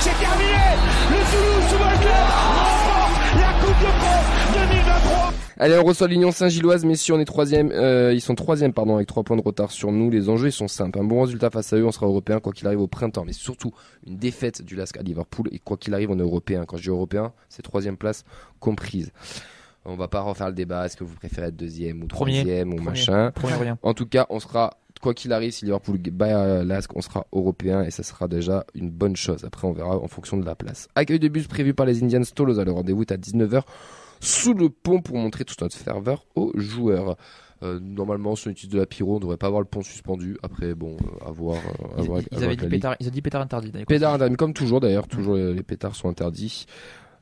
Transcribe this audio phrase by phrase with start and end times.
[0.00, 0.64] c'est terminé
[1.10, 1.92] Le Toulouse Football
[2.48, 7.70] remporte la Coupe de France 2023 Allez, on reçoit l'Union Saint-Gilloise, messieurs, on est troisième,
[7.70, 10.10] euh, ils sont troisième, pardon, avec trois points de retard sur nous.
[10.10, 10.98] Les enjeux, ils sont simples.
[10.98, 13.32] Un bon résultat face à eux, on sera européen quoi qu'il arrive au printemps, mais
[13.32, 13.72] surtout
[14.06, 16.64] une défaite du LASK à Liverpool et quoi qu'il arrive, on est européen.
[16.66, 18.24] Quand je dis européen, c'est troisième place
[18.58, 19.12] comprise.
[19.84, 20.86] On va pas refaire le débat.
[20.86, 22.40] Est-ce que vous préférez être deuxième ou Premier.
[22.40, 22.90] troisième ou Premier.
[22.90, 23.78] machin Premier rien.
[23.82, 27.26] En tout cas, on sera quoi qu'il arrive, si Liverpool bat euh, l'Ask, on sera
[27.32, 29.44] européen et ça sera déjà une bonne chose.
[29.44, 30.88] Après, on verra en fonction de la place.
[30.94, 32.64] Accueil de bus prévu par les Indians Tolosa.
[32.64, 33.62] Le rendez-vous est à 19h
[34.20, 37.16] sous le pont pour montrer toute notre ferveur aux joueurs.
[37.64, 40.36] Euh, normalement, sur l'utilise de la pyro, on devrait pas avoir le pont suspendu.
[40.42, 41.58] Après, bon, euh, à voir.
[41.98, 43.70] euh, Ils, avaient dit pétard, ils ont dit pétard interdit.
[43.70, 43.86] d'ailleurs.
[43.86, 46.66] Pétard interdit, comme toujours d'ailleurs, toujours euh, les pétards sont interdits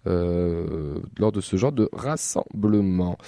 [0.06, 3.18] lors de ce genre de rassemblement.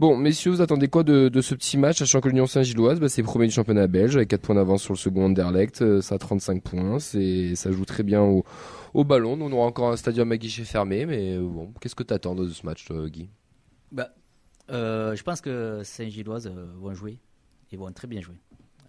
[0.00, 3.22] Bon, messieurs, vous attendez quoi de, ce petit match, sachant que l'Union Saint-Gilloise, bah, c'est
[3.22, 6.18] premier du championnat belge, avec 4 points d'avance sur le second Anderlecht, euh, ça a
[6.18, 10.38] 35 points, c'est, ça joue très bien au, ballon, on aura encore un stadium à
[10.38, 13.28] guichet fermé, mais euh, bon, qu'est-ce que t'attends de ce match, Guy?
[13.92, 14.08] Bah,
[14.70, 17.18] euh, je pense que Saint-Gilloise vont jouer.
[17.70, 18.40] Ils vont très bien jouer.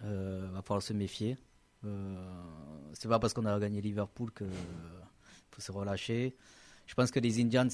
[0.04, 1.36] Euh, va falloir se méfier.
[1.84, 2.16] Euh,
[2.94, 4.44] c'est pas parce qu'on a gagné Liverpool que
[5.50, 6.34] faut se relâcher.
[6.86, 7.68] Je pense que les Indians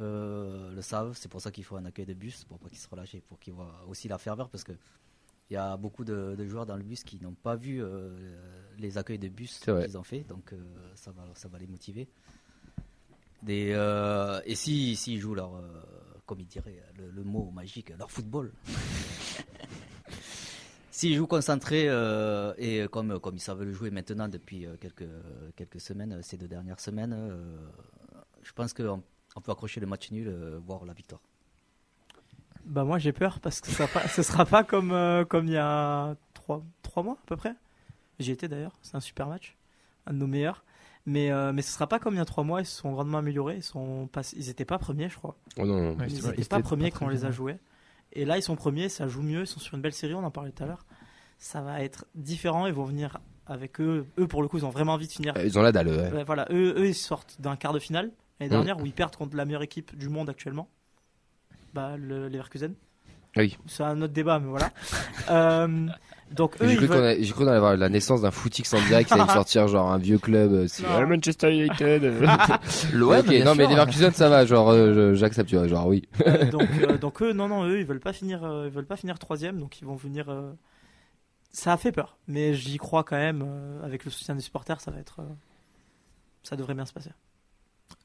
[0.00, 1.16] euh, le savent.
[1.16, 3.20] C'est pour ça qu'il faut un accueil de bus pour pas qu'ils se relâchent, et
[3.20, 4.72] pour qu'ils voient aussi la ferveur parce que
[5.50, 8.10] il y a beaucoup de, de joueurs dans le bus qui n'ont pas vu euh,
[8.78, 10.56] les accueils de bus qu'ils ont fait, donc euh,
[10.94, 12.06] ça va, ça va les motiver.
[13.42, 15.52] Des, euh, et si s'ils jouent leur,
[16.26, 18.52] comme il dirait le, le mot magique, leur football.
[20.90, 21.86] S'ils jouent concentrés
[22.58, 25.06] et comme, comme ils savent le jouer maintenant depuis quelques,
[25.54, 27.16] quelques semaines, ces deux dernières semaines,
[28.42, 29.04] je pense qu'on
[29.38, 31.20] on peut accrocher le match nul, euh, voire la victoire.
[32.64, 35.52] Bah moi j'ai peur parce que ça pas, ce sera pas comme, euh, comme il
[35.52, 37.54] y a trois, trois mois à peu près.
[38.18, 39.56] J'y étais d'ailleurs, c'est un super match,
[40.06, 40.64] un de nos meilleurs.
[41.06, 42.92] Mais, euh, mais ce sera pas comme il y a trois mois, ils se sont
[42.92, 45.36] grandement améliorés, ils, sont pas, ils étaient pas premiers je crois.
[45.56, 47.56] Oh non, non, Ouais, Ils n'étaient pas premiers quand on les a joués.
[48.12, 50.24] Et là ils sont premiers, ça joue mieux, ils sont sur une belle série, on
[50.24, 50.84] en parlait tout à l'heure.
[51.38, 54.04] Ça va être différent, ils vont venir avec eux.
[54.18, 55.88] Eux pour le coup ils ont vraiment envie de finir Euh, Ils ont la dalle,
[55.88, 56.12] ouais.
[56.12, 58.64] Ouais, voilà, eux, eux, ils sortent d'un quart de finale l'année Mm.
[58.64, 60.68] dernière où ils perdent contre la meilleure équipe du monde actuellement,
[61.74, 62.74] bah, le Leverkusen.
[63.36, 63.56] Oui.
[63.66, 64.70] C'est un autre débat, mais voilà.
[65.30, 65.86] Euh,
[66.30, 68.30] donc eux, J'ai cru qu'on veulent- a- j'ai cru qu'on allait avoir la naissance d'un
[68.30, 72.02] footix en direct, ça allait sortir genre un vieux club, euh, ah, Manchester United.
[72.94, 73.70] L'OM, ok, bien non mais sûr.
[73.72, 76.08] Leverkusen ça va, genre euh, je- j'accepte, genre oui.
[76.26, 78.86] euh, donc, euh, donc eux, non, non, eux, ils veulent pas finir, euh, ils veulent
[78.86, 80.30] pas finir troisième, donc ils vont venir.
[80.30, 80.52] euh,
[81.50, 83.42] Ça a fait peur, mais j'y crois quand même.
[83.46, 85.24] euh, avec le soutien des supporters, ça va être, euh,
[86.42, 87.10] ça devrait bien se passer.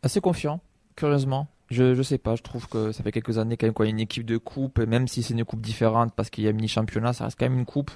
[0.02, 0.60] Assez confiant,
[0.96, 1.48] curieusement.
[1.70, 3.86] Je, je sais pas, je trouve que ça fait quelques années quand même y a
[3.90, 6.52] une équipe de coupe, et même si c'est une coupe différente parce qu'il y a
[6.52, 7.92] mini-championnat, ça reste quand même une coupe.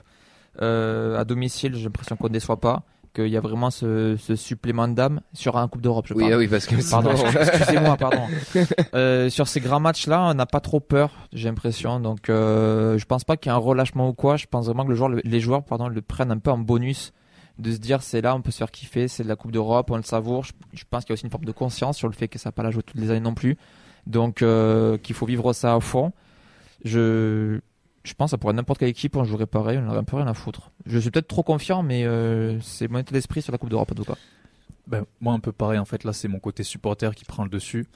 [0.61, 2.81] Euh, à domicile, j'ai l'impression qu'on ne déçoit pas,
[3.13, 6.33] qu'il y a vraiment ce, ce supplément d'âme sur un Coupe d'Europe, je Oui, parle.
[6.33, 7.11] ah oui, parce que Pardon,
[7.41, 8.23] excusez-moi, pardon.
[8.95, 11.99] Euh, sur ces grands matchs-là, on n'a pas trop peur, j'ai l'impression.
[11.99, 14.37] Donc, euh, je pense pas qu'il y ait un relâchement ou quoi.
[14.37, 17.13] Je pense vraiment que le joueur, les joueurs, pardon, le prennent un peu en bonus,
[17.59, 19.89] de se dire c'est là, on peut se faire kiffer, c'est de la Coupe d'Europe,
[19.91, 20.45] on le savoure.
[20.73, 22.49] Je, pense qu'il y a aussi une forme de conscience sur le fait que ça
[22.49, 23.57] va pas la jouer toutes les années non plus.
[24.05, 26.13] Donc, euh, qu'il faut vivre ça à fond.
[26.85, 27.59] Je,
[28.03, 30.27] je pense que être n'importe quelle équipe, on jouerait pareil, on n'aurait un peu rien
[30.27, 30.71] à foutre.
[30.85, 33.91] Je suis peut-être trop confiant, mais euh, c'est mon état d'esprit sur la Coupe d'Europe
[33.91, 34.15] en tout cas.
[34.87, 35.79] Ben, moi, un peu pareil.
[35.79, 37.87] En fait, là, c'est mon côté supporter qui prend le dessus.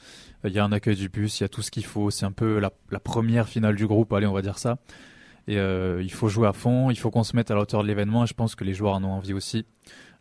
[0.44, 2.12] Euh, Il y a un accueil du bus, il y a tout ce qu'il faut.
[2.12, 4.78] C'est un peu la, la première finale du groupe, allez, on va dire ça.
[5.47, 7.81] Et euh, il faut jouer à fond, il faut qu'on se mette à la hauteur
[7.81, 8.25] de l'événement.
[8.25, 9.66] Je pense que les joueurs en ont envie aussi.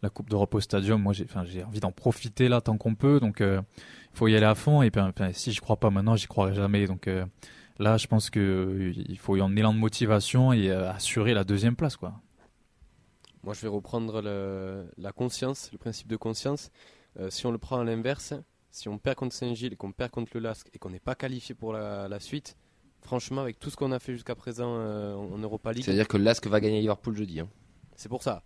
[0.03, 1.27] La Coupe d'Europe au Stadium, moi, j'ai,
[1.63, 3.21] envie d'en profiter là tant qu'on peut.
[3.21, 3.61] Donc, euh,
[4.13, 4.81] il faut y aller à fond.
[4.83, 6.87] Et puis, si je crois pas maintenant, j'y croirai jamais.
[6.87, 7.27] Donc, euh,
[7.79, 11.45] là, je pense que euh, il faut y en élan de motivation et assurer la
[11.45, 12.15] deuxième place, quoi.
[13.43, 16.71] Moi, je vais reprendre la conscience, le principe de conscience.
[17.31, 18.35] Si on le prend à l'inverse,
[18.71, 21.55] si on perd contre Saint-Gilles qu'on perd contre le LASK et qu'on n'est pas qualifié
[21.55, 22.57] pour la suite,
[23.03, 26.17] franchement, avec tout ce qu'on a fait jusqu'à présent euh, en Europa League, C'est-à-dire que
[26.17, 27.41] Lask va gagner Liverpool jeudi.
[27.41, 27.49] Hein.
[27.97, 28.43] c'est pour ça.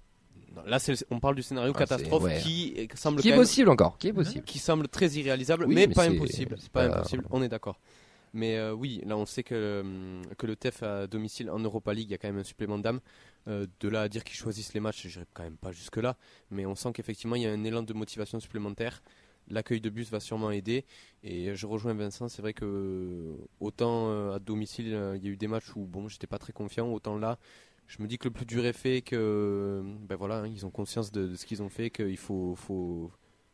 [0.54, 0.78] Non, Là,
[1.10, 2.38] on parle du scénario Ah, catastrophe ouais.
[2.40, 5.74] qui semble Qui est même- possible encore Qui est possible qui semble très irréalisable, Oui,
[5.74, 6.56] mais, mais pas impossible.
[6.60, 7.80] c'est Pas pas- impossible, on est d'accord.
[8.36, 11.92] Mais euh, oui, là on sait que, euh, que le TEF à domicile en Europa
[11.94, 13.00] League, il y a quand même un supplément d'âme.
[13.46, 16.16] Euh, de là à dire qu'ils choisissent les matchs, je quand même pas jusque-là.
[16.50, 19.02] Mais on sent qu'effectivement il y a un élan de motivation supplémentaire.
[19.48, 20.84] L'accueil de bus va sûrement aider.
[21.22, 25.28] Et je rejoins Vincent, c'est vrai que euh, autant euh, à domicile, euh, il y
[25.28, 27.38] a eu des matchs où bon, j'étais pas très confiant, autant là,
[27.86, 30.70] je me dis que le plus dur est fait, que ben voilà, hein, ils ont
[30.70, 33.10] conscience de, ce qu'ils ont fait, qu'il faut, faut,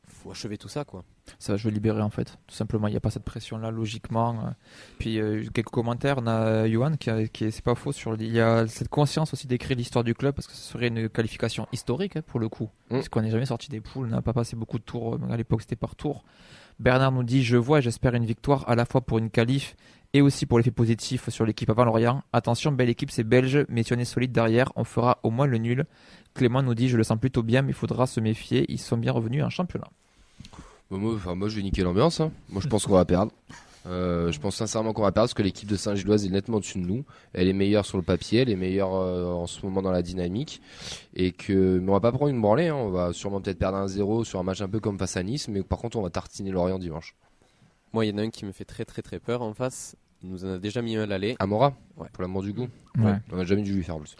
[0.06, 1.04] faut achever tout ça quoi.
[1.38, 2.88] Ça va jouer libéré en fait, tout simplement.
[2.88, 4.32] Il n'y a pas cette pression-là logiquement.
[4.46, 4.50] euh.
[4.98, 6.16] Puis euh, quelques commentaires.
[6.18, 8.14] On a Johan qui, a- qui est- c'est pas faux sur.
[8.20, 11.08] Il y a cette conscience aussi d'écrire l'histoire du club parce que ce serait une
[11.08, 12.70] qualification historique hein, pour le coup.
[12.90, 12.94] Mm.
[12.96, 15.14] Parce qu'on n'est jamais sorti des poules, on n'a pas passé beaucoup de tours.
[15.14, 16.24] euh, À l'époque, c'était par tour.
[16.78, 19.76] Bernard nous dit Je vois et j'espère une victoire à la fois pour une qualif
[20.12, 22.22] et aussi pour l'effet positif sur l'équipe avant Lorient.
[22.32, 25.46] Attention, belle équipe, c'est belge, mais si on est solide derrière, on fera au moins
[25.46, 25.84] le nul.
[26.34, 28.64] Clément nous dit Je le sens plutôt bien, mais il faudra se méfier.
[28.72, 29.86] Ils sont bien revenus en championnat.
[30.90, 30.96] Bah,
[31.34, 32.20] moi, je vais niquer l'ambiance.
[32.20, 32.32] hein.
[32.48, 33.32] Moi, je pense qu'on va perdre.
[33.86, 36.78] Euh, je pense sincèrement qu'on va perdre parce que l'équipe de Saint-Gilloise est nettement au-dessus
[36.80, 37.04] de nous.
[37.32, 40.02] Elle est meilleure sur le papier, elle est meilleure euh, en ce moment dans la
[40.02, 40.60] dynamique.
[41.14, 42.68] Et que, mais on va pas prendre une branlée.
[42.68, 42.74] hein.
[42.74, 45.22] On va sûrement peut-être perdre un 0 sur un match un peu comme face à
[45.22, 45.48] Nice.
[45.48, 47.14] Mais par contre, on va tartiner Lorient dimanche.
[47.92, 49.96] Moi, il y en a un qui me fait très très très peur en face.
[50.22, 51.34] Il nous en a déjà mis un à l'aller.
[51.38, 52.06] Amora Ouais.
[52.12, 52.68] Pour l'amour du goût
[52.98, 53.12] Ouais.
[53.32, 54.14] On a jamais dû lui faire plus.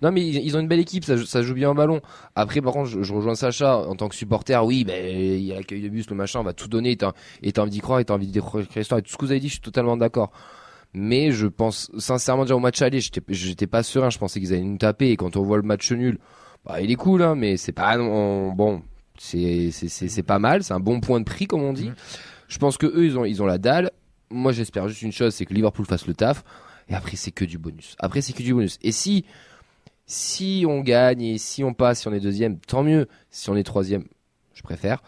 [0.00, 2.00] Non, mais ils, ils ont une belle équipe, ça, joue- ça joue bien au ballon.
[2.34, 4.64] Après, par contre, je, je rejoins Sacha en tant que supporter.
[4.64, 6.96] Oui, ben, il y a l'accueil de bus, le machin, on va tout donner.
[7.42, 8.98] Et t'as envie d'y croire, et t'as envie de découvrir l'histoire.
[8.98, 10.30] Et tout ce que vous avez dit, je suis totalement d'accord.
[10.94, 14.08] Mais je pense, sincèrement, déjà au match aller, j'étais j'étais pas serein.
[14.10, 15.10] Je pensais qu'ils allaient nous taper.
[15.10, 16.18] Et quand on voit le match nul,
[16.64, 18.82] bah, il est cool, hein, mais c'est pas, non- bon,
[19.18, 20.62] c'est, c'est, c'est, c'est pas mal.
[20.64, 21.90] C'est un bon point de prix, comme on dit.
[22.48, 23.90] Je pense que eux, ils ont, ils ont la dalle.
[24.32, 26.44] Moi, j'espère juste une chose, c'est que Liverpool fasse le taf.
[26.88, 27.96] Et après, c'est que du bonus.
[27.98, 28.78] Après, c'est que du bonus.
[28.82, 29.24] Et si,
[30.06, 33.08] si on gagne et si on passe, si on est deuxième, tant mieux.
[33.30, 34.04] Si on est troisième,
[34.54, 35.02] je préfère.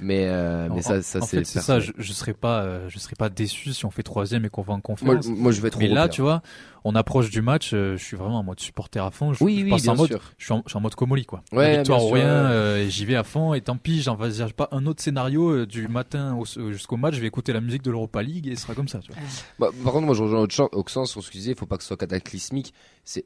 [0.00, 1.80] Mais, euh, mais En- ça, ça c'est ça.
[1.80, 4.62] Je, je serais pas, euh, je serais pas déçu si on fait troisième et qu'on
[4.62, 5.26] va en conférence.
[5.26, 6.42] moi, je vais être Mais là, tu vois,
[6.84, 7.72] on approche du match.
[7.74, 9.32] euh, je suis vraiment en mode supporter à fond.
[9.32, 10.20] Je, Oui, je oui, passe bien en mode, sûr.
[10.38, 11.42] je suis en, je suis en mode Comoli quoi.
[11.52, 13.52] Ouais, victoire ou rien, euh, j'y vais à fond.
[13.54, 16.96] Et tant pis, j'en vais j'ai pas un autre scénario euh, du matin au- jusqu'au
[16.96, 17.14] match.
[17.14, 19.00] Je vais écouter la musique de l'Europa League et ce sera comme ça.
[19.00, 19.20] Tu vois.
[19.58, 21.76] Bah, par contre, moi, je rejoins autre au sens que tu disais, il faut pas
[21.76, 22.72] que ce soit cataclysmique.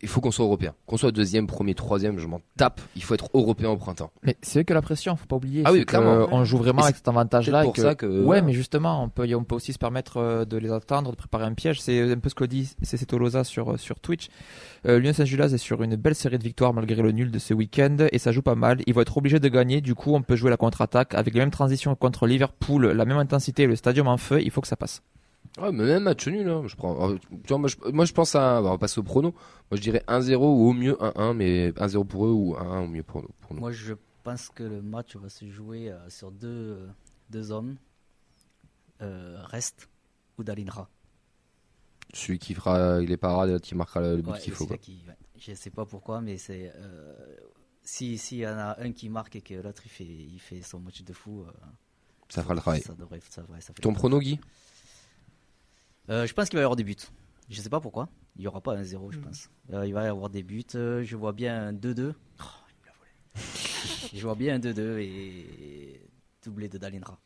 [0.03, 0.75] Il faut qu'on soit européen.
[0.87, 2.81] Qu'on soit deuxième, premier, troisième, je m'en tape.
[2.97, 4.11] Il faut être européen au printemps.
[4.23, 5.63] Mais c'est vrai que la pression, faut pas oublier.
[5.65, 6.29] Ah oui, clairement.
[6.33, 7.63] On joue vraiment avec cet avantage-là.
[7.63, 10.45] pour que- ça que- Ouais, mais justement, on peut, on peut aussi se permettre euh,
[10.45, 11.81] de les attendre, de préparer un piège.
[11.81, 14.29] C'est un peu ce que dit c'est Tolosa sur, euh, sur Twitch.
[14.87, 17.55] Euh, Lyon Saint-Gilloise est sur une belle série de victoires malgré le nul de ce
[17.55, 18.81] week-end et ça joue pas mal.
[18.87, 19.81] Ils vont être obligés de gagner.
[19.81, 23.17] Du coup, on peut jouer la contre-attaque avec les mêmes transitions contre Liverpool, la même
[23.19, 24.41] intensité, le stadium en feu.
[24.43, 25.03] Il faut que ça passe.
[25.63, 27.11] Ouais, mais même match nul, hein, je prends.
[27.11, 27.15] euh,
[27.45, 28.61] Tu vois, moi, je, moi, je pense à.
[28.61, 29.29] bah, on va passer au prono.
[29.71, 32.89] Moi, je dirais 1-0 ou au mieux 1-1, mais 1-0 pour eux ou 1-1 au
[32.89, 33.29] mieux pour nous.
[33.41, 33.61] Pour nous.
[33.61, 36.89] Moi, je pense que le match va se jouer euh, sur deux, euh,
[37.31, 37.77] deux hommes.
[39.03, 39.89] Euh, Reste
[40.39, 40.89] ou Dalinra.
[42.13, 44.65] Celui qui fera les parades, qui marquera le but Ouais, qu'il faut.
[44.65, 44.77] c'est Quoi.
[44.77, 45.17] là qui- ouais.
[45.37, 46.73] Je sais pas pourquoi, mais c'est.
[46.77, 47.13] euh,
[47.83, 50.63] si s'il y en a un qui marque et que l'autre il fait, il fait
[50.63, 51.51] son match de fou, euh,
[52.29, 52.81] Ça fera le travail.
[52.83, 54.39] Ça devrait, ça, ouais, ça fait Ton prono, Guy?
[56.09, 56.97] Euh, je pense qu'il va y avoir des buts.
[57.51, 58.09] Je sais pas pourquoi.
[58.37, 59.13] Il n'y aura pas un 0, Mm.
[59.13, 59.51] je pense.
[59.73, 60.65] Euh, il va y avoir des buts.
[60.73, 62.15] Je vois bien un 2-2.
[64.19, 66.01] Je vois bien un 2-2 et
[66.45, 67.19] doublé de Dalinra.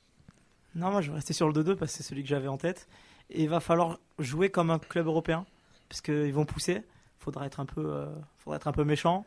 [0.74, 2.56] Non, moi je vais rester sur le 2-2 parce que c'est celui que j'avais en
[2.58, 2.88] tête.
[3.30, 5.44] Et il va falloir jouer comme un club européen
[5.88, 6.82] parce qu'ils vont pousser.
[7.18, 8.06] Faudra être un peu, euh,
[8.38, 9.26] faudra être un peu méchant,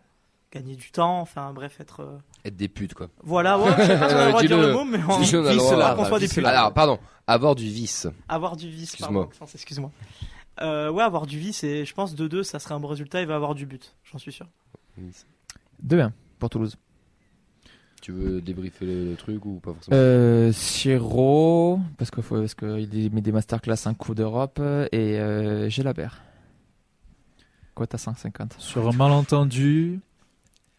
[0.51, 1.19] gagner du temps.
[1.19, 1.99] Enfin bref, être.
[2.01, 3.09] euh, Être des putes, quoi.
[3.21, 4.99] Voilà, ouais, je sais pas si on a le droit de dire le mot, mais
[5.07, 5.77] on Dis-le, on a le vice droit.
[5.77, 6.45] là, qu'on soit des Vice putes.
[6.45, 8.07] Alors, pardon, avoir du vice.
[8.29, 9.07] Avoir du vice, Excuse-moi.
[9.23, 9.91] pardon, Maxence, excuse-moi.
[10.61, 13.21] Euh, ouais, avoir du vice et je pense 2-2, ça serait un bon résultat.
[13.21, 14.47] Il va avoir du but, j'en suis sûr.
[15.85, 16.77] 2-1 pour Toulouse.
[18.01, 23.21] Tu veux débriefer le, le truc ou pas forcément Euh, Siro, parce qu'il qu'il met
[23.21, 24.59] des masterclass en Coupe d'Europe,
[24.91, 26.21] et euh, Gélabert.
[27.75, 29.99] Quoi, t'as 150 Sur un malentendu,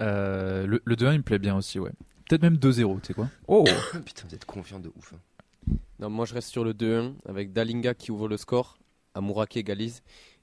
[0.02, 1.93] euh, le, le 2-1 il me plaît bien aussi, ouais.
[2.29, 3.29] Peut-être même 2-0, tu sais quoi.
[3.48, 3.64] Oh
[4.05, 5.14] Putain, vous êtes confiant de ouf.
[5.14, 5.74] hein.
[6.00, 8.79] Non, moi je reste sur le 2-1 avec Dalinga qui ouvre le score,
[9.14, 10.02] Amouraki égalise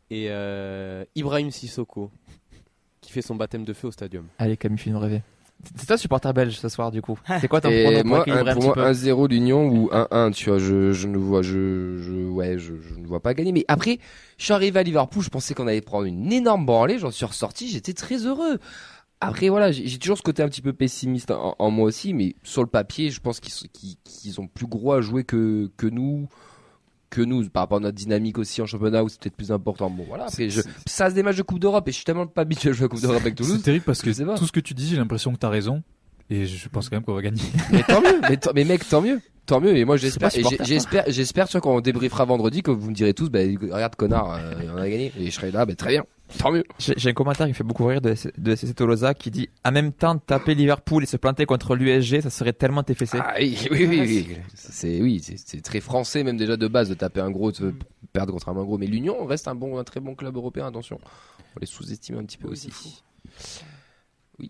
[0.09, 2.09] et euh, Ibrahim Sissoko
[3.01, 4.25] qui fait son baptême de feu au stadium.
[4.37, 5.21] Allez, Camille, fais-nous rêver.
[5.75, 7.19] C'est toi supporter belge ce soir, du coup.
[7.41, 9.89] C'est quoi ton Et prono pour moi, un- un pour moi, peu 1-0 l'Union ou
[9.91, 13.33] 1-1, tu vois, je, je ne vois, je, je, ouais, je, je ne vois pas
[13.33, 13.51] gagner.
[13.51, 13.99] Mais après,
[14.37, 17.25] je suis arrivé à Liverpool, je pensais qu'on allait prendre une énorme branlée, j'en suis
[17.25, 18.57] ressorti, j'étais très heureux.
[19.21, 22.35] Après, voilà, j'ai toujours ce côté un petit peu pessimiste en, en moi aussi, mais
[22.43, 25.69] sur le papier, je pense qu'ils sont- qu'ils- qu'ils ont plus gros à jouer que,
[25.75, 26.29] que nous,
[27.09, 29.89] que nous, par rapport à notre dynamique aussi en championnat où c'est peut-être plus important.
[29.89, 32.27] Bon, voilà, après, je, ça reste des matchs de Coupe d'Europe et je suis tellement
[32.27, 33.61] pas habitué à jouer à Coupe d'Europe avec C'est Toulouse.
[33.63, 35.81] terrible parce que tout ce que tu dis, j'ai l'impression que t'as raison.
[36.29, 37.41] Et je pense quand même qu'on va gagner.
[37.71, 38.21] Mais tant mieux,
[38.53, 39.19] mais, mec, tant mieux.
[39.47, 40.29] Tant mieux, et moi j'espère,
[40.61, 43.95] j'espère, j'espère, tu vois, quand on débriefera vendredi, que vous me direz tous, bah, regarde,
[43.95, 46.05] connard, euh, on a gagné, et je serai là, bah, très bien,
[46.37, 46.63] tant mieux.
[46.77, 49.71] J'ai un commentaire qui me fait beaucoup rire de, de CC Tolosa qui dit En
[49.71, 53.17] même temps, taper Liverpool et se planter contre l'USG, ça serait tellement TFC.
[53.19, 54.37] Ah, oui, oui, oui, oui.
[54.53, 57.73] C'est, oui, c'est, très français, même déjà de base, de taper un gros, de
[58.13, 60.99] perdre contre un gros, mais l'Union reste un bon, un très bon club européen, attention.
[61.55, 63.03] On les sous-estime un petit peu Oui, aussi.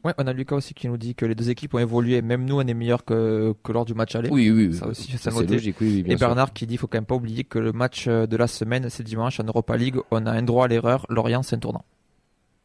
[0.04, 2.22] Ouais, on a Lucas aussi qui nous dit que les deux équipes ont évolué.
[2.22, 4.30] Même nous, on est meilleur que, que lors du match aller.
[4.30, 6.28] Oui, oui, Ça aussi, c'est logique, oui, oui, Et sûr.
[6.28, 8.90] Bernard qui dit faut quand même pas oublier que le match euh, de la semaine,
[8.90, 9.98] c'est dimanche en Europa League.
[10.12, 11.06] On a un droit à l'erreur.
[11.10, 11.86] Lorient, c'est un tournant.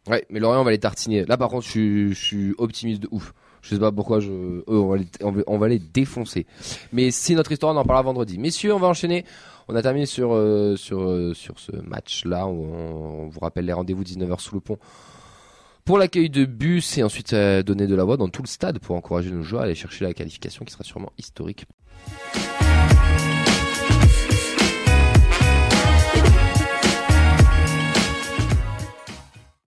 [0.09, 1.25] Ouais, mais Lorient, on va les tartiner.
[1.25, 3.33] Là, par contre, je suis, je suis optimiste de ouf.
[3.63, 6.47] Je sais pas pourquoi je, eux, on va les, on va, on va les défoncer.
[6.93, 8.39] Mais c'est notre histoire, on en parlera vendredi.
[8.39, 9.25] Messieurs, on va enchaîner.
[9.69, 12.47] On a terminé sur, euh, sur, euh, sur ce match-là.
[12.47, 14.79] On, on vous rappelle les rendez-vous 19h sous le pont
[15.85, 18.79] pour l'accueil de bus et ensuite euh, donner de la voix dans tout le stade
[18.79, 21.67] pour encourager nos joueurs à aller chercher la qualification qui sera sûrement historique.